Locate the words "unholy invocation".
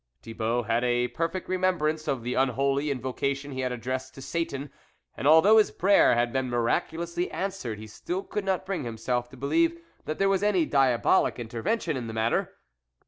2.33-3.51